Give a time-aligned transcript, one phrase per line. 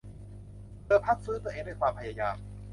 [0.85, 2.35] เธอพักฟื้นตัวเองด้วยความพยายาม